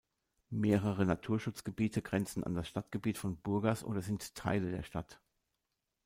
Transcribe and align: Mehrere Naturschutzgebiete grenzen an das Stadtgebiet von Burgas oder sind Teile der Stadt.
Mehrere 0.55 1.05
Naturschutzgebiete 1.05 2.01
grenzen 2.01 2.43
an 2.43 2.55
das 2.55 2.67
Stadtgebiet 2.67 3.19
von 3.19 3.37
Burgas 3.39 3.83
oder 3.83 4.01
sind 4.01 4.33
Teile 4.33 4.71
der 4.71 4.81
Stadt. 4.81 5.21